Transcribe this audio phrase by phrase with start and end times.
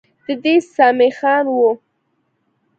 [0.25, 1.71] ددې سمي خان وه.